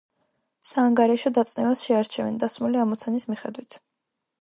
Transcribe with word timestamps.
საანგარიშო 0.69 1.33
დაწნევას 1.39 1.85
შეარჩევენ 1.89 2.43
დასმული 2.47 2.83
ამოცანის 2.89 3.31
მიხედვით. 3.33 3.83